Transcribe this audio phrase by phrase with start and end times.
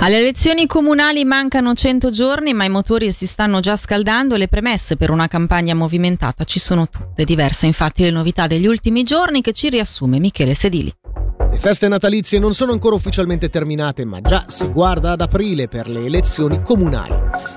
[0.00, 4.46] Alle elezioni comunali mancano 100 giorni, ma i motori si stanno già scaldando e le
[4.46, 7.24] premesse per una campagna movimentata ci sono tutte.
[7.24, 10.94] Diverse infatti le novità degli ultimi giorni che ci riassume Michele Sedili.
[11.50, 15.88] Le feste natalizie non sono ancora ufficialmente terminate, ma già si guarda ad aprile per
[15.88, 17.14] le elezioni comunali.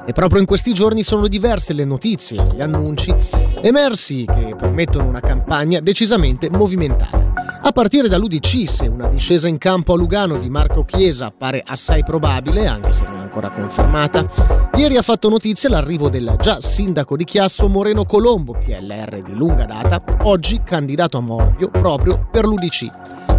[0.07, 3.13] E proprio in questi giorni sono diverse le notizie gli annunci
[3.61, 7.20] emersi che permettono una campagna decisamente movimentata.
[7.63, 12.03] A partire dall'UDC, se una discesa in campo a Lugano di Marco Chiesa appare assai
[12.03, 14.27] probabile, anche se non ancora confermata,
[14.75, 19.65] ieri ha fatto notizia l'arrivo del già sindaco di Chiasso Moreno Colombo, PLR di lunga
[19.65, 22.89] data, oggi candidato a Morbio proprio per l'UDC.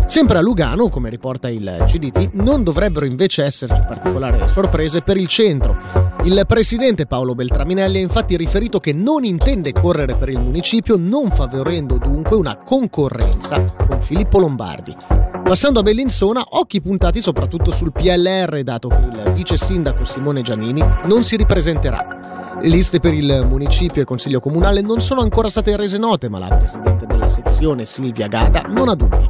[0.07, 5.27] Sempre a Lugano, come riporta il CDT, non dovrebbero invece esserci particolari sorprese per il
[5.27, 6.12] centro.
[6.25, 11.33] Il presidente Paolo Beltraminelli ha infatti riferito che non intende correre per il municipio, non
[11.33, 14.95] favorendo dunque una concorrenza con Filippo Lombardi.
[15.43, 20.81] Passando a Bellinzona, occhi puntati soprattutto sul PLR, dato che il vice sindaco Simone Giannini
[21.07, 22.57] non si ripresenterà.
[22.63, 26.39] Le liste per il municipio e consiglio comunale non sono ancora state rese note, ma
[26.39, 29.29] la presidente della sezione Silvia Gada non ha dubbi.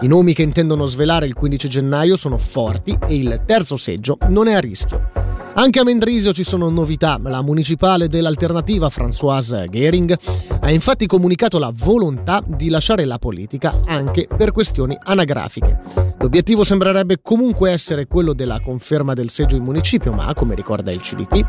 [0.00, 4.48] I nomi che intendono svelare il 15 gennaio sono forti e il terzo seggio non
[4.48, 5.21] è a rischio.
[5.54, 7.18] Anche a Mendrisio ci sono novità.
[7.22, 10.16] La municipale dell'alternativa Françoise Gehring
[10.60, 15.78] ha infatti comunicato la volontà di lasciare la politica anche per questioni anagrafiche.
[16.18, 21.00] L'obiettivo sembrerebbe comunque essere quello della conferma del seggio in municipio, ma come ricorda il
[21.00, 21.44] CDT,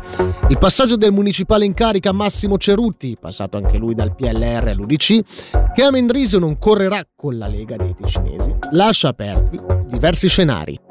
[0.48, 5.20] il passaggio del municipale in carica Massimo Cerutti, passato anche lui dal PLR all'UDC,
[5.74, 10.83] che a Mendrisio non correrà con la Lega dei Ticinesi, lascia aperti diversi scenari.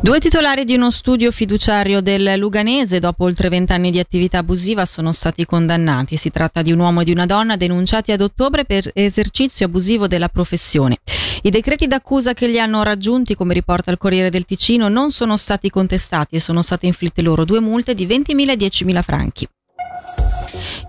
[0.00, 5.10] Due titolari di uno studio fiduciario del Luganese, dopo oltre vent'anni di attività abusiva, sono
[5.10, 6.16] stati condannati.
[6.16, 10.06] Si tratta di un uomo e di una donna denunciati ad ottobre per esercizio abusivo
[10.06, 10.98] della professione.
[11.42, 15.36] I decreti d'accusa che li hanno raggiunti, come riporta il Corriere del Ticino, non sono
[15.36, 19.48] stati contestati e sono state inflitte loro due multe di 20.000 e 10.000 franchi.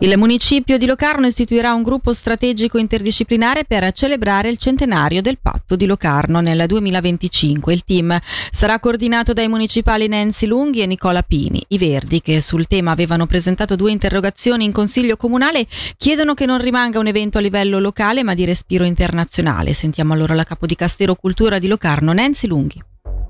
[0.02, 5.76] Il municipio di Locarno istituirà un gruppo strategico interdisciplinare per celebrare il centenario del patto
[5.76, 7.74] di Locarno nel 2025.
[7.74, 8.18] Il team
[8.50, 11.62] sarà coordinato dai municipali Nancy Lunghi e Nicola Pini.
[11.68, 15.68] I Verdi, che sul tema avevano presentato due interrogazioni in Consiglio Comunale,
[15.98, 19.74] chiedono che non rimanga un evento a livello locale ma di respiro internazionale.
[19.74, 22.82] Sentiamo allora la capo di Castero Cultura di Locarno, Nancy Lunghi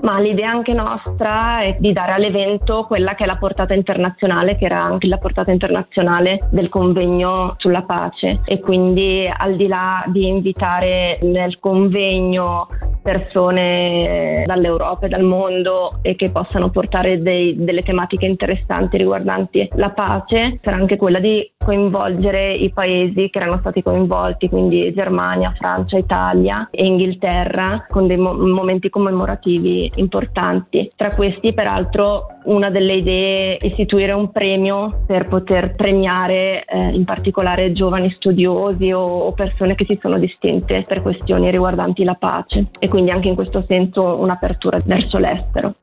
[0.02, 4.66] ma l'idea anche nostra è di dare all'evento quella che è la portata internazionale, che
[4.66, 8.42] era anche la portata internazionale del convegno sulla pace.
[8.46, 12.68] E quindi al di là di invitare nel convegno
[13.02, 19.90] persone dall'Europa e dal mondo e che possano portare dei, delle tematiche interessanti riguardanti la
[19.90, 25.98] pace, sarà anche quella di coinvolgere i paesi che erano stati coinvolti, quindi Germania, Francia,
[25.98, 30.92] Italia e Inghilterra, con dei mo- momenti commemorativi importanti.
[30.96, 37.06] Tra questi, peraltro, una delle idee è istituire un premio per poter premiare eh, in
[37.06, 42.68] particolare giovani studiosi o, o persone che si sono distinte per questioni riguardanti la pace
[42.80, 45.76] e quindi anche in questo senso un'apertura verso l'estero.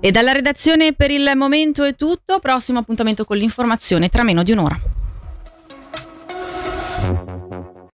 [0.00, 4.52] E dalla redazione per il momento è tutto, prossimo appuntamento con l'informazione tra meno di
[4.52, 4.95] un'ora.